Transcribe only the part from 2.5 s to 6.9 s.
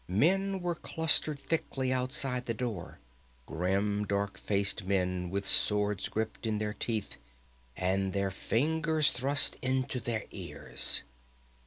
door; grim, dark faced men with swords gripped in their